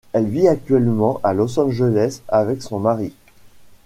Elle 0.13 0.25
vit 0.25 0.47
actuellement 0.47 1.19
à 1.21 1.31
Los 1.35 1.59
Angeles 1.59 2.23
avec 2.27 2.63
son 2.63 2.79
mari. 2.79 3.13